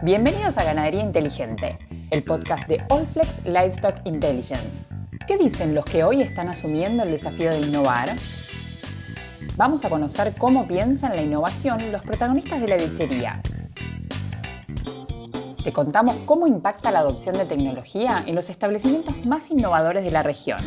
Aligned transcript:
Bienvenidos 0.00 0.56
a 0.58 0.62
Ganadería 0.62 1.02
Inteligente, 1.02 1.76
el 2.12 2.22
podcast 2.22 2.68
de 2.68 2.80
Allflex 2.88 3.44
Livestock 3.44 3.96
Intelligence. 4.04 4.84
¿Qué 5.26 5.36
dicen 5.36 5.74
los 5.74 5.84
que 5.84 6.04
hoy 6.04 6.22
están 6.22 6.48
asumiendo 6.48 7.02
el 7.02 7.10
desafío 7.10 7.50
de 7.50 7.62
innovar? 7.62 8.14
Vamos 9.56 9.84
a 9.84 9.90
conocer 9.90 10.36
cómo 10.38 10.68
piensan 10.68 11.16
la 11.16 11.22
innovación 11.22 11.90
los 11.90 12.02
protagonistas 12.02 12.60
de 12.60 12.68
la 12.68 12.76
lechería. 12.76 13.42
Te 15.64 15.72
contamos 15.72 16.14
cómo 16.26 16.46
impacta 16.46 16.92
la 16.92 17.00
adopción 17.00 17.36
de 17.36 17.44
tecnología 17.44 18.22
en 18.24 18.36
los 18.36 18.50
establecimientos 18.50 19.26
más 19.26 19.50
innovadores 19.50 20.04
de 20.04 20.12
la 20.12 20.22
región. 20.22 20.60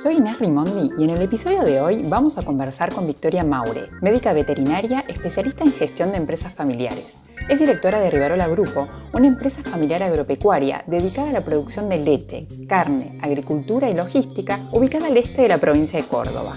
Soy 0.00 0.16
Inés 0.16 0.38
Rimondi 0.38 0.94
y 0.96 1.04
en 1.04 1.10
el 1.10 1.20
episodio 1.20 1.62
de 1.62 1.78
hoy 1.82 2.02
vamos 2.02 2.38
a 2.38 2.42
conversar 2.42 2.90
con 2.90 3.06
Victoria 3.06 3.44
Maure, 3.44 3.90
médica 4.00 4.32
veterinaria 4.32 5.04
especialista 5.06 5.62
en 5.62 5.74
gestión 5.74 6.10
de 6.10 6.16
empresas 6.16 6.54
familiares. 6.54 7.20
Es 7.50 7.58
directora 7.58 8.00
de 8.00 8.08
Rivarola 8.08 8.48
Grupo, 8.48 8.88
una 9.12 9.26
empresa 9.26 9.62
familiar 9.62 10.02
agropecuaria 10.02 10.84
dedicada 10.86 11.28
a 11.28 11.32
la 11.34 11.42
producción 11.42 11.90
de 11.90 11.98
leche, 11.98 12.48
carne, 12.66 13.18
agricultura 13.20 13.90
y 13.90 13.94
logística 13.94 14.58
ubicada 14.72 15.08
al 15.08 15.18
este 15.18 15.42
de 15.42 15.48
la 15.48 15.58
provincia 15.58 16.00
de 16.00 16.08
Córdoba. 16.08 16.54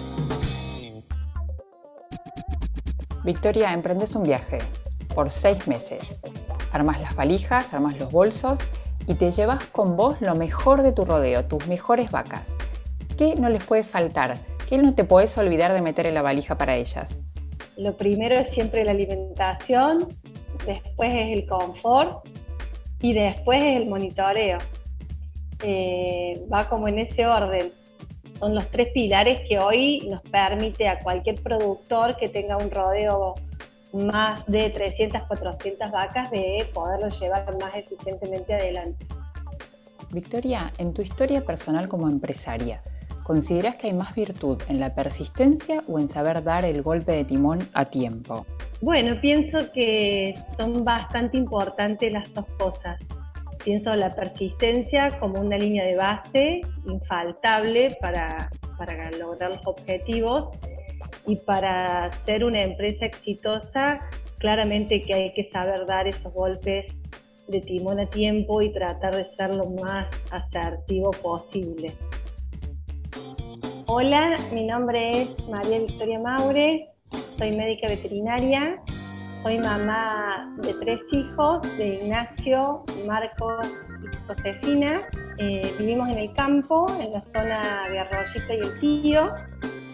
Victoria, 3.26 3.74
emprendes 3.74 4.16
un 4.16 4.24
viaje 4.24 4.60
por 5.14 5.30
seis 5.30 5.68
meses. 5.68 6.22
Armas 6.72 7.02
las 7.02 7.14
valijas, 7.18 7.74
armas 7.74 8.00
los 8.00 8.10
bolsos 8.10 8.62
y 9.06 9.16
te 9.16 9.32
llevas 9.32 9.66
con 9.66 9.98
vos 9.98 10.22
lo 10.22 10.34
mejor 10.34 10.82
de 10.82 10.94
tu 10.94 11.04
rodeo, 11.04 11.44
tus 11.44 11.68
mejores 11.68 12.10
vacas. 12.10 12.54
¿Qué 13.18 13.36
no 13.36 13.50
les 13.50 13.64
puede 13.64 13.84
faltar? 13.84 14.38
¿Qué 14.68 14.78
no 14.78 14.96
te 14.96 15.04
puedes 15.04 15.38
olvidar 15.38 15.72
de 15.74 15.82
meter 15.82 16.08
en 16.08 16.16
la 16.16 16.24
valija 16.24 16.58
para 16.58 16.76
ellas? 16.76 17.22
Lo 17.78 17.96
primero 17.96 18.36
es 18.36 18.54
siempre 18.54 18.84
la 18.84 18.92
alimentación, 18.92 20.08
después 20.66 21.14
es 21.14 21.38
el 21.38 21.46
confort 21.46 22.28
y 23.02 23.14
después 23.14 23.64
es 23.64 23.76
el 23.78 23.90
monitoreo. 23.90 24.58
Eh, 25.62 26.44
va 26.52 26.68
como 26.68 26.88
en 26.88 27.00
ese 27.00 27.28
orden. 27.28 27.72
Son 28.40 28.56
los 28.56 28.68
tres 28.70 28.90
pilares 28.90 29.42
que 29.48 29.60
hoy 29.60 30.08
nos 30.10 30.22
permite 30.24 30.88
a 30.88 31.00
cualquier 31.00 31.42
productor 31.42 32.18
que 32.18 32.30
tenga 32.30 32.58
un 32.58 32.72
rodeo 32.72 33.36
más 33.94 34.44
de 34.48 34.72
300, 34.72 35.22
400 35.28 35.92
vacas 35.92 36.32
de 36.32 36.66
poderlo 36.74 37.10
llevar 37.10 37.58
más 37.60 37.76
eficientemente 37.76 38.56
adelante. 38.56 39.06
Victoria, 40.12 40.72
en 40.80 40.94
tu 40.94 41.02
historia 41.02 41.42
personal 41.42 41.88
como 41.88 42.08
empresaria, 42.08 42.82
¿Consideras 43.24 43.78
que 43.78 43.88
hay 43.88 43.94
más 43.94 44.14
virtud 44.14 44.62
en 44.68 44.82
la 44.82 44.94
persistencia 44.94 45.82
o 45.88 45.98
en 45.98 46.10
saber 46.10 46.44
dar 46.44 46.66
el 46.66 46.82
golpe 46.82 47.14
de 47.14 47.24
timón 47.24 47.60
a 47.74 47.86
tiempo? 47.86 48.46
Bueno, 48.82 49.16
pienso 49.22 49.60
que 49.74 50.36
son 50.58 50.84
bastante 50.84 51.38
importantes 51.38 52.12
las 52.12 52.34
dos 52.34 52.46
cosas. 52.58 53.00
Pienso 53.64 53.96
la 53.96 54.10
persistencia 54.10 55.08
como 55.22 55.40
una 55.40 55.58
línea 55.58 55.86
de 55.86 55.96
base 55.96 56.62
infaltable 56.86 57.96
para, 58.02 58.50
lograr 59.18 59.56
los 59.56 59.66
objetivos 59.68 60.50
y 61.26 61.38
para 61.38 62.12
ser 62.26 62.44
una 62.44 62.62
empresa 62.62 63.06
exitosa, 63.06 64.02
claramente 64.38 65.02
que 65.02 65.14
hay 65.14 65.34
que 65.34 65.50
saber 65.50 65.86
dar 65.86 66.10
esos 66.10 66.34
golpes 66.34 66.94
de 67.48 67.62
timón 67.62 68.02
a 68.02 68.10
tiempo 68.10 68.62
y 68.62 68.74
tratar 68.74 69.16
de 69.16 69.34
ser 69.38 69.56
lo 69.56 69.70
más 69.70 70.08
asertivo 70.30 71.12
posible. 71.12 71.94
Hola, 73.96 74.38
mi 74.52 74.66
nombre 74.66 75.22
es 75.22 75.48
María 75.50 75.78
Victoria 75.78 76.18
Maure, 76.18 76.90
soy 77.38 77.52
médica 77.52 77.88
veterinaria, 77.88 78.82
soy 79.44 79.60
mamá 79.60 80.52
de 80.64 80.74
tres 80.74 81.00
hijos, 81.12 81.62
de 81.78 82.02
Ignacio, 82.02 82.86
Marcos 83.06 83.68
y 84.02 84.26
Josefina. 84.26 85.04
Eh, 85.38 85.76
vivimos 85.78 86.10
en 86.10 86.18
el 86.18 86.34
campo, 86.34 86.88
en 87.00 87.12
la 87.12 87.22
zona 87.22 87.88
de 87.92 88.00
Arroyito 88.00 88.54
y 88.54 88.68
el 88.68 88.80
Tío. 88.80 89.30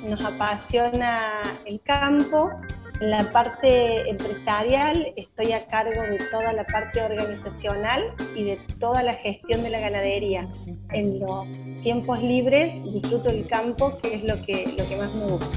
Nos 0.07 0.23
apasiona 0.23 1.41
el 1.65 1.81
campo 1.81 2.51
en 2.99 3.11
la 3.11 3.23
parte 3.31 4.09
empresarial 4.09 5.13
estoy 5.15 5.53
a 5.53 5.65
cargo 5.67 6.01
de 6.01 6.17
toda 6.31 6.51
la 6.53 6.65
parte 6.65 7.01
organizacional 7.01 8.03
y 8.35 8.43
de 8.43 8.59
toda 8.79 9.03
la 9.03 9.13
gestión 9.15 9.63
de 9.63 9.69
la 9.69 9.79
ganadería. 9.79 10.47
En 10.91 11.19
los 11.19 11.47
tiempos 11.81 12.21
libres 12.21 12.83
disfruto 12.83 13.29
el 13.29 13.47
campo, 13.47 13.97
que 14.01 14.15
es 14.15 14.23
lo 14.23 14.35
que, 14.45 14.65
lo 14.77 14.87
que 14.87 14.97
más 14.97 15.15
me 15.15 15.25
gusta. 15.27 15.47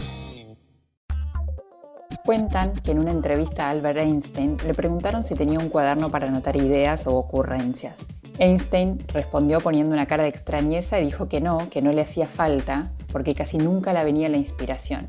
Cuentan 2.24 2.74
que 2.74 2.92
en 2.92 3.00
una 3.00 3.10
entrevista 3.10 3.66
a 3.66 3.70
Albert 3.70 3.98
Einstein 3.98 4.56
le 4.64 4.74
preguntaron 4.74 5.24
si 5.24 5.34
tenía 5.34 5.58
un 5.58 5.68
cuaderno 5.68 6.08
para 6.08 6.28
anotar 6.28 6.54
ideas 6.54 7.08
o 7.08 7.16
ocurrencias. 7.16 8.06
Einstein 8.38 9.04
respondió 9.08 9.60
poniendo 9.60 9.92
una 9.92 10.06
cara 10.06 10.22
de 10.22 10.28
extrañeza 10.28 11.00
y 11.00 11.04
dijo 11.04 11.28
que 11.28 11.40
no, 11.40 11.68
que 11.70 11.82
no 11.82 11.92
le 11.92 12.02
hacía 12.02 12.28
falta, 12.28 12.92
porque 13.10 13.34
casi 13.34 13.58
nunca 13.58 13.92
la 13.92 14.04
venía 14.04 14.28
la 14.28 14.36
inspiración. 14.36 15.06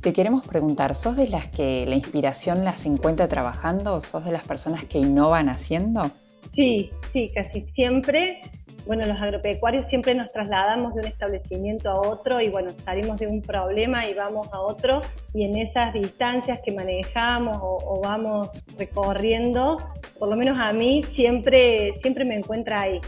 Te 0.00 0.12
queremos 0.12 0.46
preguntar, 0.46 0.94
¿sos 0.94 1.16
de 1.16 1.28
las 1.28 1.48
que 1.48 1.84
la 1.86 1.96
inspiración 1.96 2.64
las 2.64 2.86
encuentra 2.86 3.26
trabajando 3.28 3.94
o 3.94 4.00
sos 4.00 4.24
de 4.24 4.32
las 4.32 4.44
personas 4.44 4.84
que 4.84 4.98
innovan 4.98 5.48
haciendo? 5.48 6.10
Sí, 6.52 6.90
sí, 7.12 7.30
casi 7.34 7.66
siempre. 7.74 8.40
Bueno, 8.86 9.04
los 9.04 9.20
agropecuarios 9.20 9.84
siempre 9.88 10.14
nos 10.14 10.32
trasladamos 10.32 10.94
de 10.94 11.00
un 11.00 11.06
establecimiento 11.06 11.90
a 11.90 12.00
otro 12.00 12.40
y 12.40 12.48
bueno, 12.50 12.70
salimos 12.84 13.18
de 13.18 13.26
un 13.26 13.42
problema 13.42 14.06
y 14.06 14.14
vamos 14.14 14.46
a 14.52 14.60
otro 14.60 15.00
y 15.34 15.42
en 15.42 15.58
esas 15.58 15.92
distancias 15.92 16.60
que 16.64 16.70
manejamos 16.70 17.58
o, 17.60 18.00
vamos 18.00 18.48
recorriendo, 18.78 19.76
por 20.20 20.30
lo 20.30 20.36
menos 20.36 20.56
a 20.60 20.72
mí 20.72 21.02
siempre, 21.02 21.98
siempre 22.00 22.24
me 22.24 22.36
encuentra 22.36 22.82
ahí. 22.82 23.00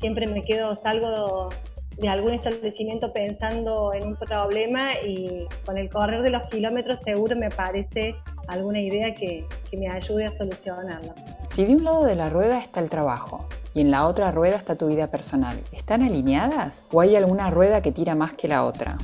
Siempre 0.00 0.28
me 0.28 0.44
quedo, 0.44 0.76
salgo 0.76 1.48
de 1.96 2.08
algún 2.08 2.34
establecimiento 2.34 3.12
pensando 3.12 3.92
en 3.92 4.08
un 4.08 4.16
problema 4.16 4.94
y 5.00 5.46
con 5.64 5.78
el 5.78 5.88
correr 5.88 6.22
de 6.22 6.30
los 6.30 6.42
kilómetros 6.44 6.98
seguro 7.04 7.36
me 7.36 7.46
aparece 7.46 8.14
alguna 8.48 8.80
idea 8.80 9.14
que, 9.14 9.46
que, 9.70 9.76
me 9.76 9.88
ayude 9.88 10.26
a 10.26 10.36
solucionarlo. 10.36 11.14
Si 11.46 11.64
de 11.64 11.74
un 11.74 11.84
lado 11.84 12.04
de 12.04 12.14
la 12.14 12.28
rueda 12.28 12.58
está 12.58 12.80
el 12.80 12.90
trabajo 12.90 13.46
y 13.74 13.82
en 13.82 13.90
la 13.90 14.06
otra 14.06 14.32
rueda 14.32 14.56
está 14.56 14.76
tu 14.76 14.88
vida 14.88 15.10
personal, 15.10 15.56
¿están 15.72 16.02
alineadas 16.02 16.84
o 16.92 17.00
hay 17.00 17.16
alguna 17.16 17.50
rueda 17.50 17.80
que 17.80 17.92
tira 17.92 18.14
más 18.14 18.32
que 18.32 18.48
la 18.48 18.64
otra? 18.64 18.98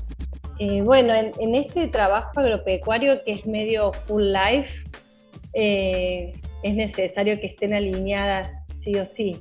Eh, 0.58 0.82
bueno, 0.82 1.14
en, 1.14 1.54
este 1.54 1.88
trabajo 1.88 2.38
agropecuario 2.38 3.16
que 3.24 3.32
es 3.32 3.46
medio 3.46 3.92
full 3.92 4.24
life, 4.24 4.68
eh, 5.54 6.34
es 6.62 6.74
necesario 6.74 7.40
que 7.40 7.46
estén 7.46 7.72
alineadas 7.72 8.50
sí 8.84 8.94
o 8.96 9.06
sí. 9.16 9.40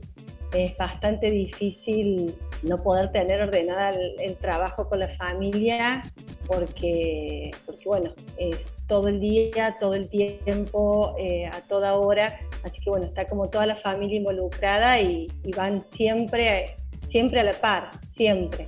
Es 0.54 0.78
bastante 0.78 1.30
difícil 1.30 2.34
no 2.64 2.78
poder 2.78 3.12
tener 3.12 3.42
ordenada 3.42 3.92
el, 3.92 4.36
trabajo 4.36 4.88
con 4.88 5.00
la 5.00 5.09
familia 5.18 6.02
porque, 6.47 7.52
porque 7.66 7.84
bueno, 7.86 8.12
es 8.38 8.58
todo 8.88 9.08
el 9.08 9.20
día, 9.20 9.75
todo 9.80 9.94
el 9.94 10.09
tiempo, 10.09 11.16
eh, 11.20 11.46
a 11.46 11.62
toda 11.68 11.94
hora, 11.94 12.40
así 12.64 12.78
que 12.84 12.90
bueno, 12.90 13.06
está 13.06 13.25
como 13.25 13.50
toda 13.50 13.66
la 13.66 13.75
familia 13.75 14.18
involucrada 14.18 15.00
y, 15.00 15.28
y 15.44 15.52
van 15.52 15.84
siempre, 15.92 16.75
siempre 17.09 17.40
a 17.40 17.44
la 17.44 17.53
par, 17.53 17.92
siempre. 18.16 18.66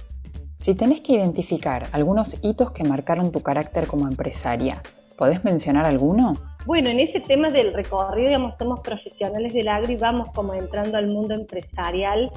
Si 0.55 0.75
tenés 0.75 1.01
que 1.01 1.13
identificar 1.13 1.87
algunos 1.91 2.37
hitos 2.43 2.71
que 2.71 2.83
marcaron 2.83 3.31
tu 3.31 3.41
carácter 3.41 3.87
como 3.87 4.07
empresaria, 4.07 4.83
¿podés 5.17 5.43
mencionar 5.43 5.85
alguno? 5.85 6.33
Bueno, 6.67 6.89
en 6.89 6.99
ese 6.99 7.19
tema 7.19 7.49
del 7.49 7.73
recorrido, 7.73 8.27
digamos, 8.27 8.53
somos 8.59 8.81
profesionales 8.81 9.53
del 9.53 9.67
agro 9.67 9.91
y 9.91 9.95
vamos 9.95 10.29
como 10.35 10.53
entrando 10.53 10.99
al 10.99 11.07
mundo 11.07 11.33
empresarial 11.33 12.31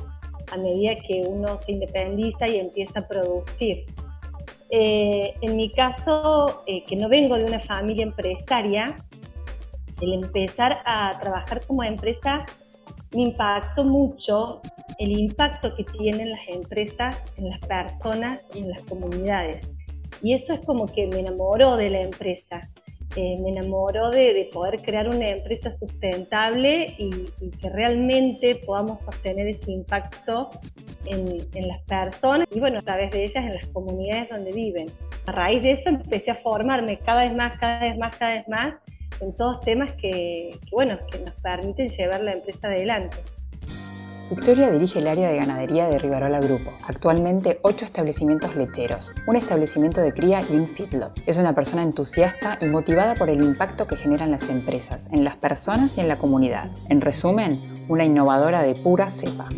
a 0.52 0.56
medida 0.56 0.94
que 0.96 1.22
uno 1.26 1.60
se 1.64 1.72
independiza 1.72 2.48
y 2.48 2.58
empieza 2.58 3.00
a 3.00 3.08
producir. 3.08 3.84
Eh, 4.70 5.34
en 5.40 5.56
mi 5.56 5.70
caso, 5.70 6.64
eh, 6.66 6.84
que 6.84 6.96
no 6.96 7.08
vengo 7.08 7.36
de 7.36 7.44
una 7.44 7.60
familia 7.60 8.04
empresaria, 8.04 8.96
el 10.00 10.12
empezar 10.14 10.82
a 10.84 11.18
trabajar 11.20 11.60
como 11.66 11.82
empresa 11.84 12.44
me 13.14 13.22
impactó 13.22 13.84
mucho 13.84 14.60
el 14.98 15.18
impacto 15.18 15.74
que 15.74 15.84
tienen 15.84 16.30
las 16.30 16.48
empresas 16.48 17.24
en 17.36 17.50
las 17.50 17.60
personas 17.60 18.44
y 18.54 18.58
en 18.58 18.70
las 18.70 18.82
comunidades. 18.82 19.70
Y 20.22 20.34
eso 20.34 20.52
es 20.52 20.66
como 20.66 20.86
que 20.86 21.06
me 21.06 21.20
enamoró 21.20 21.76
de 21.76 21.90
la 21.90 22.00
empresa. 22.00 22.60
Eh, 23.16 23.36
me 23.40 23.50
enamoró 23.50 24.10
de, 24.10 24.50
poder 24.52 24.82
crear 24.82 25.08
una 25.08 25.28
empresa 25.28 25.76
sustentable 25.78 26.94
y, 26.98 27.28
que 27.62 27.70
realmente 27.70 28.56
podamos 28.66 28.98
sostener 29.04 29.46
ese 29.48 29.70
impacto 29.70 30.50
en, 31.06 31.68
las 31.68 31.80
personas 31.82 32.48
y 32.50 32.58
bueno, 32.58 32.80
a 32.80 32.82
través 32.82 33.12
de 33.12 33.24
ellas 33.24 33.44
en 33.44 33.54
las 33.54 33.68
comunidades 33.68 34.28
donde 34.30 34.50
viven. 34.50 34.86
A 35.26 35.32
raíz 35.32 35.62
de 35.62 35.72
eso 35.72 35.90
empecé 35.90 36.32
a 36.32 36.34
formarme 36.34 36.98
cada 36.98 37.22
vez 37.22 37.34
más, 37.34 37.56
cada 37.58 37.80
vez 37.80 37.96
más, 37.96 38.16
cada 38.16 38.32
vez 38.34 38.48
más 38.48 38.74
en 39.20 39.34
todos 39.36 39.60
temas 39.60 39.92
que, 39.94 40.58
que 40.60 40.70
bueno, 40.72 40.98
que 41.10 41.18
nos 41.20 41.40
permiten 41.40 41.88
llevar 41.88 42.20
la 42.20 42.32
empresa 42.32 42.66
adelante. 42.66 43.16
Victoria 44.30 44.70
dirige 44.70 45.00
el 45.00 45.06
área 45.06 45.28
de 45.28 45.36
ganadería 45.36 45.86
de 45.86 45.98
Rivarola 45.98 46.40
Grupo, 46.40 46.72
actualmente 46.88 47.58
ocho 47.60 47.84
establecimientos 47.84 48.56
lecheros, 48.56 49.12
un 49.26 49.36
establecimiento 49.36 50.00
de 50.00 50.14
cría 50.14 50.40
y 50.50 50.56
un 50.56 50.66
feedlot. 50.66 51.12
Es 51.26 51.36
una 51.36 51.54
persona 51.54 51.82
entusiasta 51.82 52.56
y 52.62 52.64
motivada 52.64 53.14
por 53.16 53.28
el 53.28 53.44
impacto 53.44 53.86
que 53.86 53.96
generan 53.96 54.30
las 54.30 54.48
empresas, 54.48 55.10
en 55.12 55.24
las 55.24 55.36
personas 55.36 55.98
y 55.98 56.00
en 56.00 56.08
la 56.08 56.16
comunidad. 56.16 56.70
En 56.88 57.02
resumen, 57.02 57.60
una 57.86 58.06
innovadora 58.06 58.62
de 58.62 58.74
pura 58.74 59.10
cepa. 59.10 59.50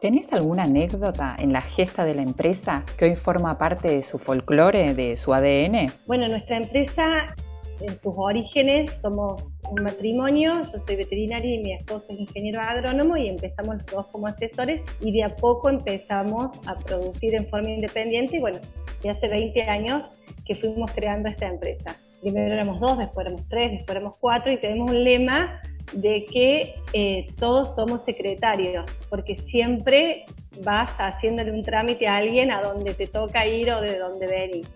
¿Tenés 0.00 0.32
alguna 0.32 0.62
anécdota 0.62 1.34
en 1.36 1.52
la 1.52 1.62
gesta 1.62 2.04
de 2.04 2.14
la 2.14 2.22
empresa 2.22 2.84
que 2.96 3.06
hoy 3.06 3.16
forma 3.16 3.58
parte 3.58 3.88
de 3.88 4.04
su 4.04 4.20
folclore, 4.20 4.94
de 4.94 5.16
su 5.16 5.34
ADN? 5.34 5.90
Bueno, 6.06 6.28
nuestra 6.28 6.58
empresa 6.58 7.34
en 7.80 8.00
sus 8.00 8.14
orígenes 8.16 8.92
somos 9.02 9.42
un 9.70 9.82
matrimonio, 9.82 10.60
yo 10.72 10.80
soy 10.86 10.96
veterinaria 10.96 11.54
y 11.54 11.58
mi 11.58 11.72
esposo 11.72 12.06
es 12.10 12.18
ingeniero 12.18 12.60
agrónomo 12.60 13.16
y 13.16 13.28
empezamos 13.28 13.76
los 13.76 13.86
dos 13.86 14.06
como 14.06 14.26
asesores 14.26 14.82
y 15.00 15.12
de 15.12 15.24
a 15.24 15.36
poco 15.36 15.68
empezamos 15.68 16.56
a 16.66 16.78
producir 16.78 17.34
en 17.34 17.46
forma 17.48 17.70
independiente 17.70 18.36
y 18.36 18.40
bueno, 18.40 18.58
de 19.02 19.10
hace 19.10 19.28
20 19.28 19.62
años 19.62 20.02
que 20.44 20.54
fuimos 20.54 20.90
creando 20.92 21.28
esta 21.28 21.46
empresa. 21.46 21.96
Primero 22.20 22.52
éramos 22.52 22.80
dos, 22.80 22.98
después 22.98 23.26
éramos 23.26 23.48
tres, 23.48 23.70
después 23.70 23.96
éramos 23.96 24.18
cuatro 24.18 24.50
y 24.50 24.58
tenemos 24.58 24.90
un 24.90 25.04
lema 25.04 25.60
de 25.92 26.24
que 26.24 26.74
eh, 26.92 27.26
todos 27.38 27.74
somos 27.74 28.04
secretarios, 28.04 28.84
porque 29.08 29.38
siempre 29.38 30.24
vas 30.62 30.90
haciéndole 30.98 31.52
un 31.52 31.62
trámite 31.62 32.06
a 32.08 32.16
alguien 32.16 32.50
a 32.50 32.60
donde 32.60 32.94
te 32.94 33.06
toca 33.06 33.46
ir 33.46 33.70
o 33.70 33.80
de 33.80 33.98
donde 33.98 34.26
venir. 34.26 34.66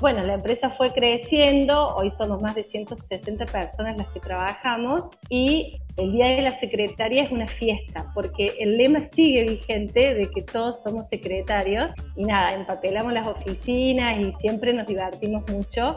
Bueno, 0.00 0.22
la 0.22 0.34
empresa 0.34 0.70
fue 0.70 0.92
creciendo, 0.92 1.96
hoy 1.96 2.12
somos 2.16 2.40
más 2.40 2.54
de 2.54 2.62
160 2.62 3.46
personas 3.46 3.96
las 3.96 4.06
que 4.08 4.20
trabajamos 4.20 5.06
y 5.28 5.72
el 5.96 6.12
Día 6.12 6.28
de 6.28 6.42
la 6.42 6.52
Secretaria 6.52 7.22
es 7.22 7.32
una 7.32 7.48
fiesta, 7.48 8.08
porque 8.14 8.54
el 8.60 8.78
lema 8.78 9.00
sigue 9.12 9.42
vigente 9.42 10.14
de 10.14 10.30
que 10.30 10.42
todos 10.42 10.78
somos 10.84 11.08
secretarios 11.10 11.90
y 12.14 12.22
nada, 12.22 12.54
empapelamos 12.54 13.12
las 13.12 13.26
oficinas 13.26 14.20
y 14.20 14.32
siempre 14.40 14.72
nos 14.72 14.86
divertimos 14.86 15.42
mucho 15.50 15.96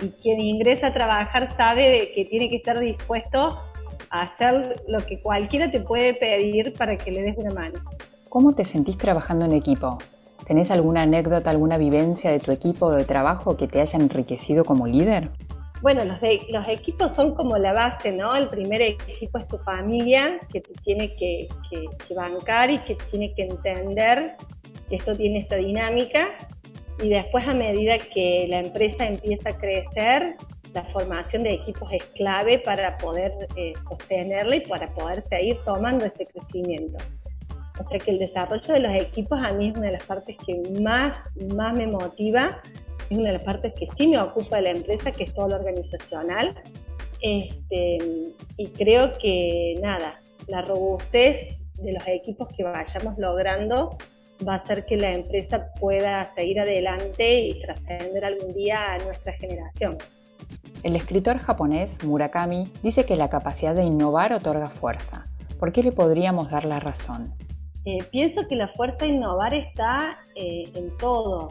y 0.00 0.10
quien 0.22 0.40
ingresa 0.40 0.86
a 0.86 0.92
trabajar 0.92 1.52
sabe 1.56 2.12
que 2.14 2.24
tiene 2.26 2.48
que 2.48 2.56
estar 2.56 2.78
dispuesto 2.78 3.60
a 4.10 4.22
hacer 4.22 4.80
lo 4.86 5.00
que 5.00 5.20
cualquiera 5.20 5.72
te 5.72 5.80
puede 5.80 6.14
pedir 6.14 6.72
para 6.74 6.96
que 6.96 7.10
le 7.10 7.22
des 7.22 7.36
una 7.36 7.50
mano. 7.50 7.80
¿Cómo 8.28 8.52
te 8.52 8.64
sentís 8.64 8.96
trabajando 8.96 9.44
en 9.44 9.54
equipo? 9.54 9.98
¿Tenés 10.50 10.72
alguna 10.72 11.02
anécdota, 11.02 11.48
alguna 11.48 11.78
vivencia 11.78 12.32
de 12.32 12.40
tu 12.40 12.50
equipo 12.50 12.90
de 12.90 13.04
trabajo 13.04 13.56
que 13.56 13.68
te 13.68 13.80
haya 13.80 13.96
enriquecido 13.96 14.64
como 14.64 14.88
líder? 14.88 15.28
Bueno, 15.80 16.04
los, 16.04 16.18
los 16.48 16.66
equipos 16.66 17.12
son 17.14 17.36
como 17.36 17.56
la 17.56 17.72
base, 17.72 18.10
¿no? 18.10 18.34
El 18.34 18.48
primer 18.48 18.82
equipo 18.82 19.38
es 19.38 19.46
tu 19.46 19.58
familia, 19.58 20.40
que 20.52 20.60
te 20.60 20.72
tiene 20.82 21.14
que, 21.14 21.46
bancar 22.16 22.68
y 22.68 22.78
que 22.78 22.96
tiene 23.12 23.32
que 23.32 23.44
entender 23.44 24.34
que 24.88 24.96
esto 24.96 25.14
tiene 25.14 25.38
esta 25.38 25.54
dinámica. 25.54 26.26
Y 27.00 27.10
después, 27.10 27.46
a 27.46 27.54
medida 27.54 27.98
que 27.98 28.46
la 28.48 28.58
empresa 28.58 29.06
empieza 29.06 29.50
a 29.50 29.52
crecer, 29.56 30.34
la 30.74 30.82
formación 30.82 31.44
de 31.44 31.50
equipos 31.52 31.92
es 31.92 32.02
clave 32.06 32.58
para 32.58 32.98
poder 32.98 33.32
eh, 33.54 33.74
sostenerla 33.88 34.56
y 34.56 34.66
para 34.66 34.88
poder 34.94 35.22
seguir 35.22 35.58
tomando 35.64 36.06
este 36.06 36.26
crecimiento. 36.26 36.98
O 37.80 37.88
sea 37.88 37.98
que 37.98 38.10
el 38.10 38.18
desarrollo 38.18 38.74
de 38.74 38.80
los 38.80 38.94
equipos 38.94 39.38
a 39.42 39.50
mí 39.52 39.68
es 39.68 39.76
una 39.76 39.86
de 39.86 39.92
las 39.92 40.04
partes 40.04 40.36
que 40.36 40.60
más, 40.80 41.16
más 41.54 41.76
me 41.76 41.86
motiva, 41.86 42.60
es 43.08 43.16
una 43.16 43.28
de 43.28 43.34
las 43.34 43.44
partes 43.44 43.72
que 43.78 43.88
sí 43.96 44.08
me 44.08 44.20
ocupa 44.20 44.56
de 44.56 44.62
la 44.62 44.70
empresa, 44.70 45.12
que 45.12 45.24
es 45.24 45.34
todo 45.34 45.48
lo 45.48 45.56
organizacional. 45.56 46.54
Este, 47.22 47.98
y 48.56 48.66
creo 48.68 49.16
que 49.18 49.74
nada, 49.82 50.20
la 50.46 50.62
robustez 50.62 51.58
de 51.82 51.92
los 51.92 52.06
equipos 52.06 52.48
que 52.54 52.64
vayamos 52.64 53.18
logrando 53.18 53.96
va 54.46 54.54
a 54.54 54.56
hacer 54.56 54.84
que 54.86 54.96
la 54.96 55.12
empresa 55.12 55.72
pueda 55.78 56.32
seguir 56.34 56.60
adelante 56.60 57.40
y 57.40 57.60
trascender 57.60 58.24
algún 58.24 58.52
día 58.54 58.94
a 58.94 58.98
nuestra 58.98 59.32
generación. 59.34 59.98
El 60.82 60.96
escritor 60.96 61.38
japonés 61.38 62.02
Murakami 62.04 62.72
dice 62.82 63.04
que 63.04 63.16
la 63.16 63.28
capacidad 63.28 63.74
de 63.74 63.84
innovar 63.84 64.32
otorga 64.32 64.70
fuerza. 64.70 65.24
¿Por 65.58 65.72
qué 65.72 65.82
le 65.82 65.92
podríamos 65.92 66.50
dar 66.50 66.64
la 66.64 66.80
razón? 66.80 67.34
Eh, 67.84 67.98
pienso 68.10 68.46
que 68.46 68.56
la 68.56 68.68
fuerza 68.68 69.06
innovar 69.06 69.54
está 69.54 70.18
eh, 70.34 70.70
en 70.74 70.96
todo, 70.98 71.48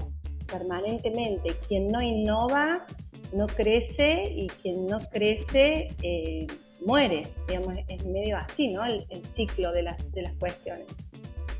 permanentemente. 0.47 1.53
Quien 1.67 1.87
no 1.87 2.01
innova 2.01 2.85
no 3.33 3.47
crece 3.47 4.23
y 4.35 4.47
quien 4.47 4.85
no 4.87 4.99
crece 5.11 5.87
eh, 6.03 6.47
muere. 6.85 7.23
Digamos, 7.47 7.77
es 7.87 8.05
medio 8.05 8.37
así, 8.37 8.67
¿no? 8.67 8.85
El, 8.85 9.05
ciclo 9.35 9.71
de 9.71 9.83
las, 9.83 10.11
de 10.11 10.21
las 10.21 10.33
cuestiones. 10.33 10.85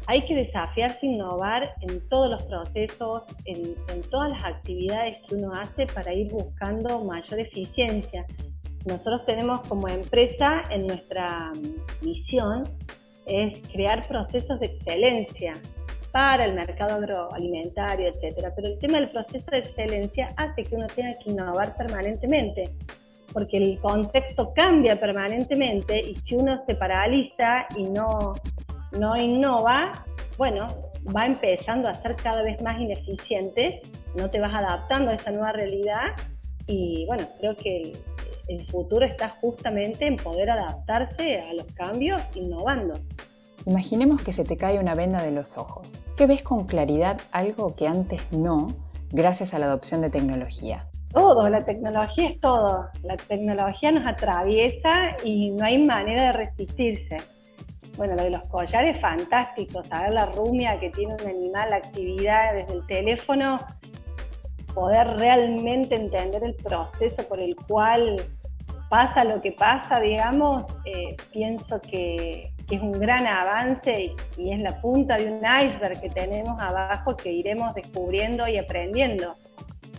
Hay 0.06 0.26
que 0.26 0.36
desafiarse 0.36 1.06
innovar 1.06 1.76
en 1.82 2.08
todos 2.10 2.32
los 2.32 2.44
procesos, 2.44 3.24
en, 3.46 3.76
en 3.94 4.02
todas 4.10 4.32
las 4.32 4.44
actividades 4.44 5.20
que 5.28 5.36
uno 5.36 5.54
hace 5.54 5.86
para 5.88 6.14
ir 6.14 6.32
buscando 6.32 7.04
mayor 7.04 7.40
eficiencia. 7.40 8.26
Nosotros 8.86 9.26
tenemos 9.26 9.68
como 9.68 9.88
empresa 9.88 10.64
en 10.72 10.88
nuestra 10.88 11.52
misión 12.02 12.64
es 13.30 13.68
crear 13.72 14.08
procesos 14.08 14.60
de 14.60 14.68
excelencia 14.68 15.54
para 16.12 16.46
el 16.46 16.54
mercado 16.54 16.96
agroalimentario, 16.96 18.10
etcétera. 18.10 18.52
Pero 18.56 18.68
el 18.70 18.80
tema 18.80 19.00
del 19.00 19.10
proceso 19.10 19.46
de 19.52 19.60
excelencia 19.60 20.34
hace 20.38 20.64
que 20.64 20.76
uno 20.76 20.88
tenga 20.88 21.14
que 21.24 21.32
innovar 21.32 21.76
permanentemente, 21.78 22.72
porque 23.32 23.58
el 23.58 23.80
contexto 23.80 24.54
cambia 24.54 25.00
permanentemente 25.00 26.00
y 26.00 26.16
si 26.16 26.36
uno 26.36 26.64
se 26.66 26.76
paraliza 26.76 27.68
y 27.78 27.84
no, 27.84 28.34
no 29.00 29.16
innova, 29.18 29.92
bueno, 30.38 30.68
va 31.16 31.26
empezando 31.26 31.88
a 31.88 31.94
ser 31.94 32.16
cada 32.16 32.42
vez 32.42 32.62
más 32.62 32.80
ineficiente, 32.80 33.82
no 34.16 34.30
te 34.30 34.40
vas 34.40 34.54
adaptando 34.54 35.12
a 35.12 35.16
esa 35.16 35.32
nueva 35.32 35.52
realidad 35.52 36.16
y 36.66 37.06
bueno, 37.06 37.24
creo 37.40 37.56
que 37.56 37.94
el 38.50 38.66
futuro 38.66 39.06
está 39.06 39.30
justamente 39.30 40.08
en 40.08 40.18
poder 40.18 40.50
adaptarse 40.50 41.42
a 41.42 41.54
los 41.54 41.72
cambios 41.74 42.22
innovando. 42.36 42.96
Imaginemos 43.66 44.24
que 44.24 44.34
se 44.34 44.44
te 44.44 44.58
cae 44.58 44.80
una 44.80 44.96
venda 44.96 45.22
de 45.22 45.32
los 45.32 45.58
ojos. 45.58 45.94
¿Qué 46.18 46.26
ves 46.26 46.42
con 46.42 46.66
claridad 46.66 47.22
algo 47.32 47.76
que 47.76 47.88
antes 47.88 48.32
no, 48.32 48.68
gracias 49.12 49.54
a 49.54 49.60
la 49.60 49.68
adopción 49.68 50.02
de 50.02 50.10
tecnología? 50.10 50.88
Todo, 51.14 51.48
la 51.50 51.64
tecnología 51.64 52.30
es 52.30 52.40
todo. 52.40 52.88
La 53.04 53.18
tecnología 53.18 53.92
nos 53.92 54.06
atraviesa 54.06 55.16
y 55.24 55.52
no 55.52 55.66
hay 55.66 55.84
manera 55.84 56.24
de 56.24 56.32
resistirse. 56.34 57.18
Bueno, 57.98 58.16
lo 58.16 58.24
de 58.24 58.30
los 58.32 58.48
collares 58.48 58.96
es 58.96 59.02
fantástico, 59.02 59.84
saber 59.84 60.14
la 60.14 60.26
rumia 60.28 60.80
que 60.80 60.90
tiene 60.90 61.16
un 61.16 61.28
animal, 61.28 61.70
la 61.70 61.78
actividad 61.78 62.54
desde 62.54 62.74
el 62.74 62.86
teléfono, 62.88 63.58
poder 64.74 65.18
realmente 65.18 65.96
entender 65.96 66.44
el 66.44 66.56
proceso 66.56 67.24
por 67.28 67.40
el 67.40 67.56
cual 67.56 68.22
pasa 68.90 69.24
lo 69.24 69.42
que 69.42 69.52
pasa, 69.52 70.00
digamos, 70.00 70.66
eh, 70.86 71.16
pienso 71.32 71.80
que, 71.80 72.52
es 72.70 72.82
un 72.82 72.92
gran 72.92 73.26
avance 73.26 74.14
y, 74.38 74.52
es 74.52 74.60
la 74.60 74.80
punta 74.80 75.18
de 75.18 75.32
un 75.32 75.40
iceberg 75.40 76.00
que 76.02 76.10
tenemos 76.10 76.62
abajo 76.62 77.18
que 77.18 77.32
iremos 77.32 77.74
descubriendo 77.74 78.48
y 78.48 78.60
aprendiendo. 78.60 79.36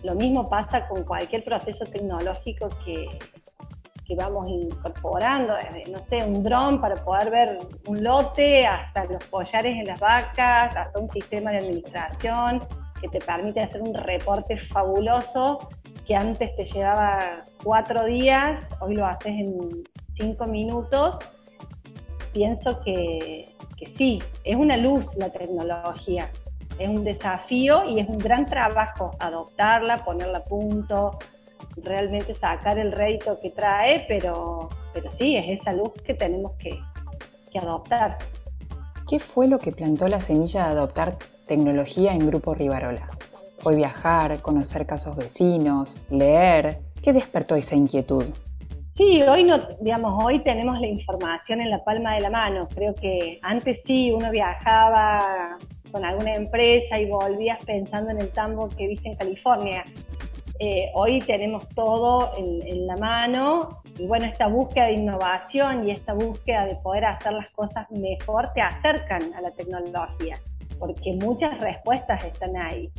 Lo 0.03 0.15
mismo 0.15 0.49
pasa 0.49 0.87
con 0.87 1.03
cualquier 1.03 1.43
proceso 1.43 1.83
tecnológico 1.83 2.69
que, 2.85 3.09
que 4.05 4.15
vamos 4.15 4.49
incorporando, 4.49 5.53
no 5.91 5.99
sé, 5.99 6.23
un 6.25 6.43
dron 6.43 6.79
para 6.79 6.95
poder 6.95 7.29
ver 7.29 7.59
un 7.87 8.01
lote, 8.01 8.65
hasta 8.65 9.03
los 9.03 9.25
collares 9.25 9.75
en 9.75 9.87
las 9.87 9.99
vacas, 9.99 10.73
hasta 10.77 10.97
un 10.97 11.11
sistema 11.11 11.51
de 11.51 11.57
administración 11.57 12.61
que 13.01 13.09
te 13.09 13.19
permite 13.19 13.59
hacer 13.59 13.81
un 13.81 13.93
reporte 13.93 14.57
fabuloso 14.57 15.59
que 16.05 16.15
antes 16.15 16.55
te 16.55 16.65
llevaba 16.65 17.43
cuatro 17.63 18.05
días, 18.05 18.63
hoy 18.79 18.95
lo 18.95 19.05
haces 19.05 19.33
en 19.33 19.83
cinco 20.17 20.45
minutos, 20.45 21.17
pienso 22.33 22.81
que, 22.81 23.45
sí, 23.97 24.19
es 24.43 24.55
una 24.55 24.77
luz 24.77 25.05
la 25.15 25.29
tecnología, 25.29 26.27
es 26.79 26.89
un 26.89 27.03
desafío 27.03 27.83
y 27.89 27.99
es 27.99 28.07
un 28.07 28.17
gran 28.17 28.45
trabajo 28.45 29.11
adoptarla, 29.19 30.03
ponerla 30.03 30.39
a 30.39 30.43
punto, 30.43 31.17
realmente 31.77 32.35
sacar 32.35 32.77
el 32.79 32.91
rédito 32.91 33.39
que 33.39 33.51
trae, 33.51 34.05
pero, 34.07 34.69
pero 34.93 35.11
sí, 35.11 35.37
es 35.37 35.61
esa 35.61 35.71
luz 35.73 35.93
que 36.05 36.13
tenemos 36.13 36.51
que, 36.53 36.79
que 37.51 37.59
adoptar. 37.59 38.17
¿Qué 39.07 39.19
fue 39.19 39.47
lo 39.47 39.59
que 39.59 39.71
plantó 39.71 40.07
la 40.07 40.21
semilla 40.21 40.65
de 40.65 40.71
adoptar 40.71 41.17
tecnología 41.45 42.13
en 42.13 42.27
Grupo 42.27 42.53
Rivarola? 42.53 43.09
Hoy 43.63 43.75
viajar, 43.75 44.41
conocer 44.41 44.87
casos 44.87 45.15
vecinos, 45.15 45.95
leer. 46.09 46.79
¿Qué 47.03 47.13
despertó 47.13 47.55
esa 47.55 47.75
inquietud? 47.75 48.25
Sí, 48.95 49.21
hoy 49.21 49.43
no, 49.43 49.59
digamos, 49.79 50.23
hoy 50.23 50.39
tenemos 50.39 50.79
la 50.79 50.87
información 50.87 51.61
en 51.61 51.69
la 51.69 51.83
palma 51.83 52.15
de 52.15 52.21
la 52.21 52.31
mano. 52.31 52.67
Creo 52.73 52.95
que 52.95 53.39
antes 53.43 53.81
sí 53.85 54.11
uno 54.11 54.31
viajaba 54.31 55.59
con 55.91 56.03
alguna 56.03 56.33
empresa 56.33 56.99
y 56.99 57.05
volvías 57.05 57.63
pensando 57.63 58.09
en 58.09 58.21
el 58.21 58.31
tambo 58.31 58.67
que 58.67 58.87
viste 58.87 59.09
en 59.09 59.15
California. 59.15 59.83
Eh, 60.57 60.89
hoy 60.95 61.19
tenemos 61.19 61.69
todo 61.69 62.33
en, 62.37 62.87
la 62.87 62.95
mano 62.95 63.69
y 63.99 64.07
bueno, 64.07 64.25
esta 64.25 64.47
búsqueda 64.47 64.85
de 64.85 64.93
innovación 64.93 65.87
y 65.87 65.91
esta 65.91 66.13
búsqueda 66.13 66.65
de 66.65 66.77
poder 66.77 67.05
hacer 67.05 67.33
las 67.33 67.51
cosas 67.51 67.85
mejor 67.91 68.49
te 68.53 68.61
acercan 68.61 69.21
a 69.35 69.41
la 69.41 69.51
tecnología, 69.51 70.37
porque 70.79 71.13
muchas 71.13 71.59
respuestas 71.59 72.23
están 72.25 72.57
ahí. 72.57 72.91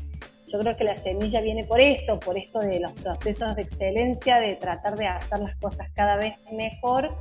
Yo 0.53 0.59
creo 0.59 0.77
que 0.77 0.85
la 0.85 0.97
semilla 0.97 1.41
viene 1.41 1.65
por 1.65 1.81
esto, 1.81 2.21
por 2.21 2.37
esto 2.37 2.59
de 2.61 2.81
los 2.81 2.93
procesos 2.93 3.57
de 3.57 3.63
excelencia, 3.63 4.39
de 4.39 4.57
tratar 4.57 4.97
de 4.97 5.07
hacer 5.07 5.39
las 5.39 5.57
cosas 5.57 5.89
cada 5.95 6.17
vez 6.17 6.35
mejor, 6.53 7.17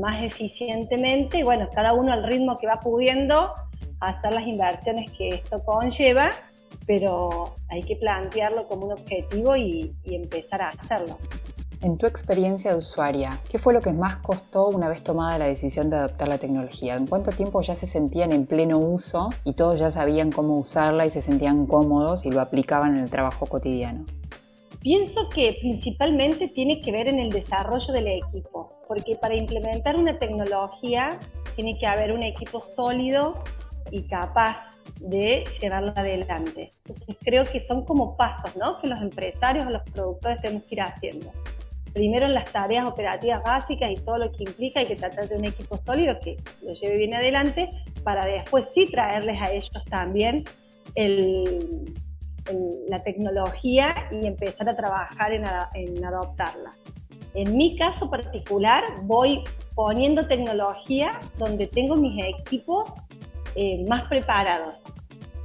más 0.00 0.22
eficientemente, 0.22 1.38
y 1.38 1.42
bueno, 1.42 1.68
cada 1.74 1.92
uno 1.92 2.12
al 2.12 2.22
ritmo 2.22 2.56
que 2.56 2.68
va 2.68 2.78
pudiendo 2.78 3.52
hacer 4.00 4.32
las 4.32 4.46
inversiones 4.46 5.10
que 5.12 5.30
esto 5.30 5.64
conlleva 5.64 6.30
pero 6.86 7.54
hay 7.68 7.82
que 7.82 7.96
plantearlo 7.96 8.66
como 8.68 8.86
un 8.86 8.92
objetivo 8.92 9.56
y, 9.56 9.94
empezar 10.04 10.62
a 10.62 10.68
hacerlo. 10.68 11.18
En 11.82 11.98
tu 11.98 12.06
experiencia 12.06 12.70
de 12.70 12.76
usuaria, 12.76 13.36
¿qué 13.50 13.58
fue 13.58 13.72
lo 13.72 13.80
que 13.80 13.92
más 13.92 14.18
costó 14.18 14.68
una 14.68 14.88
vez 14.88 15.02
tomada 15.02 15.36
la 15.36 15.46
decisión 15.46 15.90
de 15.90 15.96
adoptar 15.96 16.28
la 16.28 16.38
tecnología? 16.38 16.94
¿En 16.94 17.08
cuánto 17.08 17.32
tiempo 17.32 17.60
ya 17.60 17.74
se 17.74 17.88
sentían 17.88 18.32
en 18.32 18.46
pleno 18.46 18.78
uso 18.78 19.30
y 19.44 19.54
todos 19.54 19.80
ya 19.80 19.90
sabían 19.90 20.30
cómo 20.30 20.54
usarla 20.56 21.06
y 21.06 21.10
se 21.10 21.20
sentían 21.20 21.66
cómodos 21.66 22.24
y 22.24 22.30
lo 22.30 22.40
aplicaban 22.40 22.96
en 22.96 23.02
el 23.02 23.10
trabajo 23.10 23.46
cotidiano? 23.46 24.04
Pienso 24.80 25.28
que 25.28 25.56
principalmente 25.60 26.46
tiene 26.46 26.80
que 26.80 26.92
ver 26.92 27.08
en 27.08 27.18
el 27.18 27.30
desarrollo 27.30 27.92
del 27.92 28.06
equipo, 28.06 28.80
porque 28.86 29.16
para 29.16 29.34
implementar 29.34 29.96
una 29.96 30.16
tecnología 30.20 31.18
tiene 31.56 31.76
que 31.80 31.86
haber 31.88 32.12
un 32.12 32.22
equipo 32.22 32.62
sólido 32.76 33.42
y 33.90 34.02
capaz 34.02 34.70
de 35.00 35.42
llevarlo 35.60 35.92
adelante. 35.96 36.70
creo 37.24 37.44
que 37.44 37.66
son 37.66 37.84
como 37.84 38.16
pasos 38.16 38.56
¿no? 38.56 38.78
que 38.80 38.86
los 38.86 39.00
empresarios 39.00 39.66
o 39.66 39.70
los 39.70 39.82
productores 39.90 40.40
tenemos 40.40 40.62
que 40.62 40.76
ir 40.76 40.82
haciendo. 40.82 41.32
Primero 41.92 42.26
en 42.26 42.34
las 42.34 42.50
tareas 42.50 42.88
operativas 42.88 43.42
básicas 43.42 43.90
y 43.90 43.96
todo 43.96 44.18
lo 44.18 44.32
que 44.32 44.44
implica 44.44 44.82
y 44.82 44.86
que 44.86 44.96
tratar 44.96 45.28
de 45.28 45.36
un 45.36 45.44
equipo 45.44 45.78
sólido 45.84 46.18
que 46.22 46.36
lo 46.62 46.72
lleve 46.72 46.96
bien 46.96 47.14
adelante 47.14 47.68
para 48.02 48.24
después 48.24 48.66
sí 48.72 48.86
traerles 48.86 49.40
a 49.40 49.50
ellos 49.50 49.70
también 49.90 50.44
la 52.88 52.98
tecnología 52.98 53.94
y 54.10 54.26
empezar 54.26 54.68
a 54.68 54.72
trabajar 54.72 55.32
en, 55.32 55.44
en 55.74 56.04
adoptarla. 56.04 56.70
En 57.34 57.56
mi 57.56 57.76
caso 57.76 58.10
particular 58.10 58.84
voy 59.04 59.42
poniendo 59.74 60.22
tecnología 60.22 61.18
donde 61.38 61.66
tengo 61.66 61.96
mis 61.96 62.24
equipos 62.26 62.90
eh, 63.54 63.84
más 63.88 64.02
preparados. 64.08 64.78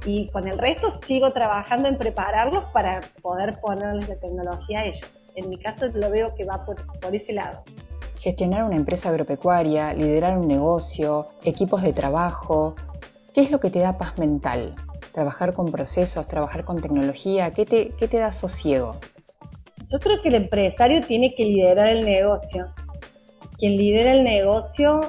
Y 0.04 0.28
con 0.28 0.46
el 0.46 0.58
resto 0.58 0.98
sigo 1.06 1.30
trabajando 1.30 1.88
en 1.88 1.98
prepararlos 1.98 2.64
para 2.72 3.00
poder 3.22 3.58
ponerles 3.60 4.08
la 4.08 4.18
tecnología 4.18 4.80
a 4.80 4.84
ellos. 4.86 5.27
En 5.38 5.48
mi 5.48 5.56
caso 5.56 5.86
lo 5.94 6.10
veo 6.10 6.34
que 6.34 6.44
va 6.44 6.64
por, 6.64 6.76
por 6.98 7.14
ese 7.14 7.32
lado. 7.32 7.62
Gestionar 8.18 8.64
una 8.64 8.74
empresa 8.74 9.08
agropecuaria, 9.08 9.94
liderar 9.94 10.36
un 10.36 10.48
negocio, 10.48 11.26
equipos 11.44 11.82
de 11.82 11.92
trabajo, 11.92 12.74
¿qué 13.32 13.42
es 13.42 13.52
lo 13.52 13.60
que 13.60 13.70
te 13.70 13.78
da 13.78 13.96
paz 13.96 14.18
mental? 14.18 14.74
Trabajar 15.12 15.52
con 15.52 15.70
procesos, 15.70 16.26
trabajar 16.26 16.64
con 16.64 16.82
tecnología, 16.82 17.52
¿qué 17.52 17.64
te, 17.64 17.90
qué 17.96 18.08
te 18.08 18.18
da 18.18 18.32
sosiego? 18.32 18.96
Yo 19.92 20.00
creo 20.00 20.20
que 20.20 20.28
el 20.28 20.34
empresario 20.34 21.00
tiene 21.02 21.32
que 21.36 21.44
liderar 21.44 21.88
el 21.90 22.04
negocio. 22.04 22.66
Quien 23.58 23.76
lidera 23.76 24.14
el 24.14 24.24
negocio 24.24 25.00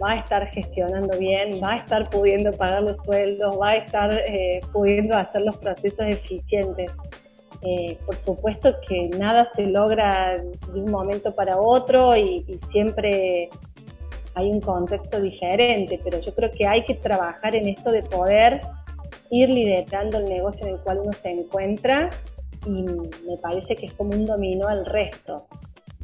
va 0.00 0.10
a 0.10 0.16
estar 0.16 0.46
gestionando 0.48 1.18
bien, 1.18 1.58
va 1.62 1.72
a 1.72 1.76
estar 1.76 2.08
pudiendo 2.10 2.52
pagar 2.52 2.82
los 2.82 2.96
sueldos, 3.04 3.58
va 3.58 3.70
a 3.70 3.76
estar 3.76 4.12
eh, 4.12 4.60
pudiendo 4.72 5.16
hacer 5.16 5.40
los 5.40 5.56
procesos 5.56 6.06
eficientes. 6.06 6.92
Eh, 7.62 7.98
por 8.06 8.14
supuesto 8.16 8.72
que 8.86 9.08
nada 9.18 9.50
se 9.56 9.64
logra 9.64 10.36
de 10.36 10.80
un 10.80 10.90
momento 10.90 11.34
para 11.34 11.58
otro 11.58 12.16
y, 12.16 12.44
siempre 12.70 13.48
hay 14.34 14.50
un 14.50 14.60
contexto 14.60 15.20
diferente, 15.20 16.00
pero 16.04 16.20
yo 16.20 16.32
creo 16.34 16.50
que 16.52 16.66
hay 16.66 16.84
que 16.84 16.94
trabajar 16.94 17.56
en 17.56 17.68
esto 17.68 17.90
de 17.90 18.02
poder 18.02 18.60
ir 19.30 19.48
liderando 19.48 20.18
el 20.18 20.26
negocio 20.26 20.66
en 20.66 20.74
el 20.74 20.80
cual 20.80 21.00
uno 21.02 21.12
se 21.12 21.30
encuentra 21.30 22.10
y 22.64 22.82
me 22.82 23.36
parece 23.42 23.74
que 23.74 23.86
es 23.86 23.92
como 23.94 24.10
un 24.10 24.26
dominó 24.26 24.68
al 24.68 24.86
resto. 24.86 25.48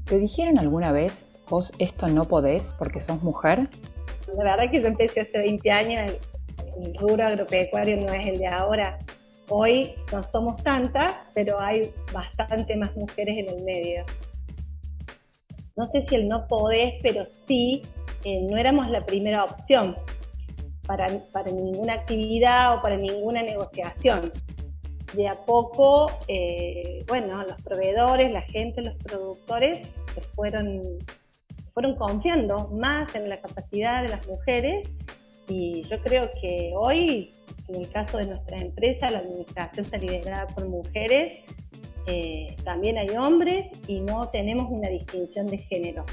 ¿Te 0.05 0.19
dijeron 0.19 0.59
alguna 0.59 0.91
vez 0.91 1.29
vos 1.49 1.73
esto 1.79 2.09
no 2.09 2.25
podés 2.25 2.75
porque 2.77 3.01
sos 3.01 3.23
mujer? 3.23 3.69
La 4.37 4.45
verdad 4.45 4.71
que 4.71 4.81
yo 4.81 4.89
empecé 4.89 5.21
hace 5.21 5.39
20 5.39 5.71
años, 5.71 6.13
el 6.83 6.95
rubro 6.97 7.27
agropecuario 7.27 7.97
no 7.99 8.13
es 8.13 8.27
el 8.27 8.39
de 8.39 8.49
ahora. 8.49 8.99
Hoy 9.49 9.95
no 10.13 10.23
somos 10.33 10.63
tantas, 10.63 11.13
pero 11.35 11.61
hay 11.61 11.91
bastante 12.13 12.77
más 12.77 12.95
mujeres 12.97 13.37
en 13.39 13.49
el 13.49 13.65
medio. 13.65 14.05
No 15.77 15.85
sé 15.87 16.05
si 16.09 16.15
el 16.15 16.29
no 16.29 16.47
podés, 16.47 16.95
pero 17.03 17.27
sí, 17.47 17.83
eh, 18.25 18.41
no 18.49 18.57
éramos 18.57 18.89
la 18.89 19.05
primera 19.05 19.45
opción 19.45 19.97
para, 20.87 21.07
para 21.33 21.51
ninguna 21.51 21.95
actividad 21.95 22.79
o 22.79 22.83
para 22.83 22.97
ninguna 22.97 23.43
negociación 23.43 24.31
de 25.15 25.29
a 25.29 25.35
poco, 25.35 26.11
eh, 26.29 27.05
bueno, 27.07 27.43
los 27.45 27.63
proveedores, 27.63 28.33
la 28.33 28.43
gente, 28.43 28.83
los 28.83 28.97
productores 28.97 29.89
se 30.15 30.21
fueron 30.21 30.81
fueron 31.75 31.97
confiando 31.97 32.69
más 32.69 33.15
en 33.17 33.29
la 33.29 33.37
capacidad 33.41 34.03
de 34.03 34.09
las 34.09 34.27
mujeres 34.29 34.89
y 35.49 35.83
yo 35.83 35.99
creo 36.01 36.31
que 36.41 36.73
hoy, 36.77 37.33
en 37.69 37.81
el 37.81 37.91
caso 37.91 38.19
de 38.19 38.27
nuestra 38.27 38.59
empresa, 38.59 39.09
la 39.09 39.19
administración 39.19 39.85
está 39.85 39.99
liderada 39.99 40.47
por 40.49 40.69
mujeres, 40.69 41.41
eh, 42.07 42.55
también 42.65 42.99
hay 42.99 43.09
hombres 43.17 43.65
y 43.87 44.01
no 44.01 44.29
tenemos 44.29 44.67
una 44.71 44.89
distinción 44.89 45.47
de 45.47 45.59
género, 45.59 46.05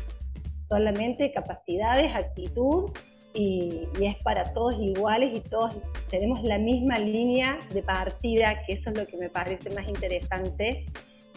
solamente 0.69 1.31
capacidades, 1.33 2.13
actitud 2.15 2.91
y, 3.33 3.87
es 4.01 4.15
para 4.23 4.43
todos 4.53 4.77
iguales 4.79 5.31
y 5.35 5.41
todos 5.41 5.75
tenemos 6.09 6.41
la 6.43 6.57
misma 6.57 6.97
línea 6.97 7.59
de 7.73 7.83
partida, 7.83 8.63
que 8.65 8.73
eso 8.73 8.89
es 8.89 8.97
lo 8.97 9.05
que 9.05 9.17
me 9.17 9.29
parece 9.29 9.69
más 9.71 9.87
interesante. 9.87 10.85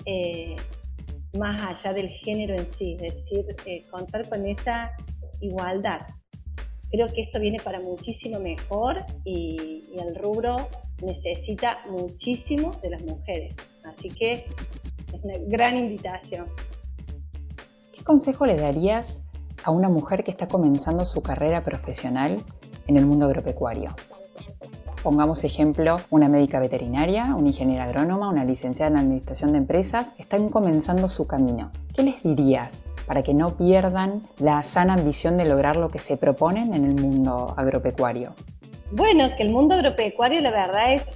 Eh, 0.06 0.56
más 1.38 1.61
allá 1.62 1.92
del 1.92 2.09
género 2.09 2.54
en 2.54 2.66
sí, 2.78 2.97
es 3.00 3.14
decir, 3.14 3.44
eh, 3.66 3.83
contar 3.90 4.28
con 4.28 4.47
esa 4.47 4.92
igualdad. 5.40 6.02
Creo 6.95 7.09
que 7.09 7.23
esto 7.23 7.41
viene 7.41 7.59
para 7.59 7.81
muchísimo 7.81 8.39
mejor 8.39 9.05
y, 9.25 9.83
el 9.99 10.15
rubro 10.15 10.55
necesita 11.03 11.79
muchísimo 11.91 12.71
de 12.83 12.91
las 12.91 13.03
mujeres. 13.03 13.57
Así 13.85 14.11
que 14.11 14.33
es 14.33 15.25
una 15.25 15.35
gran 15.49 15.77
invitación. 15.77 16.47
¿Qué 17.93 18.05
consejo 18.05 18.47
le 18.47 18.55
darías 18.55 19.25
a 19.65 19.73
una 19.73 19.89
mujer 19.89 20.23
que 20.23 20.31
está 20.31 20.47
comenzando 20.47 21.05
su 21.05 21.21
carrera 21.21 21.65
profesional 21.65 22.41
en 22.87 22.97
el 22.97 23.07
mundo 23.07 23.27
agropecuario? 23.27 23.97
Pongamos 25.03 25.43
ejemplo, 25.43 25.97
una 26.11 26.29
médica 26.29 26.61
veterinaria, 26.61 27.35
una 27.35 27.49
ingeniera 27.49 27.85
agrónoma, 27.85 28.29
una 28.29 28.45
licenciada 28.45 28.93
en 28.93 28.99
administración 28.99 29.51
de 29.51 29.59
empresas, 29.59 30.15
están 30.19 30.49
comenzando 30.49 31.09
su 31.09 31.27
camino. 31.27 31.73
¿Qué 31.93 32.05
les 32.05 32.23
dirías 32.23 32.87
para 33.06 33.23
que 33.23 33.34
no 33.34 33.56
pierdan 33.56 34.23
la 34.38 34.62
sana 34.62 34.94
ambición 34.94 35.37
de 35.37 35.46
lograr 35.46 35.76
lo 35.76 35.90
que 35.90 35.99
se 35.99 36.16
proponen 36.16 36.75
en 36.75 36.84
el 36.84 36.94
mundo 36.94 37.54
agropecuario? 37.56 38.34
Bueno, 38.92 39.28
que 39.37 39.42
el 39.42 39.52
mundo 39.52 39.75
agropecuario 39.75 40.40
la 40.40 40.50
verdad 40.50 40.94
es 40.94 41.11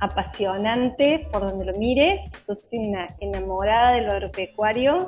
apasionante 0.00 1.28
por 1.32 1.42
donde 1.42 1.64
lo 1.64 1.78
mires. 1.78 2.20
Yo 2.46 2.54
estoy 2.54 2.92
enamorada 3.20 3.94
de 3.94 4.02
lo 4.02 4.12
agropecuario. 4.12 5.06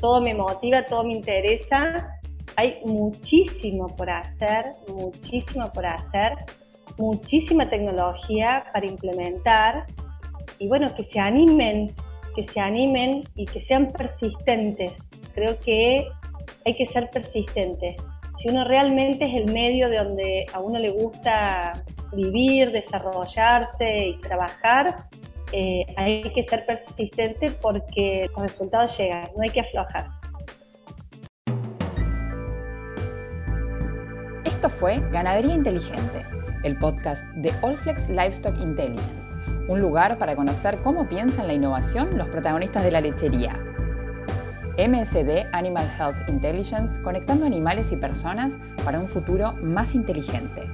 Todo 0.00 0.20
me 0.20 0.34
motiva, 0.34 0.84
todo 0.84 1.04
me 1.04 1.12
interesa. 1.14 2.18
Hay 2.56 2.80
muchísimo 2.84 3.88
por 3.88 4.10
hacer, 4.10 4.66
muchísimo 4.88 5.70
por 5.72 5.86
hacer 5.86 6.34
muchísima 6.98 7.68
tecnología 7.68 8.64
para 8.72 8.86
implementar 8.86 9.86
y 10.58 10.68
bueno, 10.68 10.94
que 10.94 11.04
se 11.04 11.18
animen, 11.18 11.92
que 12.36 12.46
se 12.48 12.60
animen 12.60 13.22
y 13.34 13.44
que 13.46 13.64
sean 13.66 13.90
persistentes. 13.92 14.92
Creo 15.34 15.58
que 15.64 16.06
hay 16.64 16.74
que 16.74 16.86
ser 16.88 17.10
persistentes. 17.10 17.96
Si 18.40 18.48
uno 18.48 18.64
realmente 18.64 19.24
es 19.26 19.34
el 19.34 19.52
medio 19.52 19.88
de 19.88 19.98
donde 19.98 20.46
a 20.52 20.60
uno 20.60 20.78
le 20.78 20.90
gusta 20.90 21.84
vivir, 22.12 22.70
desarrollarse 22.70 24.08
y 24.08 24.20
trabajar, 24.20 24.96
eh, 25.52 25.84
hay 25.96 26.22
que 26.22 26.44
ser 26.44 26.64
persistente 26.66 27.50
porque 27.62 28.28
los 28.34 28.42
resultados 28.42 28.96
llegan, 28.98 29.28
no 29.36 29.42
hay 29.42 29.50
que 29.50 29.60
aflojar. 29.60 30.08
Esto 34.44 34.68
fue 34.68 35.00
Ganadería 35.10 35.54
Inteligente 35.54 36.24
el 36.64 36.78
podcast 36.78 37.24
de 37.36 37.52
Allflex 37.62 38.08
Livestock 38.08 38.58
Intelligence, 38.58 39.36
un 39.68 39.80
lugar 39.80 40.18
para 40.18 40.34
conocer 40.34 40.78
cómo 40.78 41.06
piensan 41.06 41.46
la 41.46 41.52
innovación 41.52 42.16
los 42.16 42.28
protagonistas 42.28 42.82
de 42.82 42.90
la 42.90 43.00
lechería. 43.02 43.63
MSD 44.76 45.48
Animal 45.52 45.88
Health 45.98 46.28
Intelligence, 46.28 47.00
conectando 47.02 47.46
animales 47.46 47.92
y 47.92 47.96
personas 47.96 48.58
para 48.84 48.98
un 48.98 49.08
futuro 49.08 49.54
más 49.62 49.94
inteligente. 49.94 50.68